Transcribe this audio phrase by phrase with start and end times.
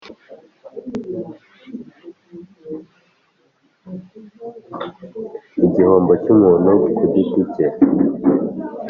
[5.63, 7.67] igihombo cy umuntu ku giti cye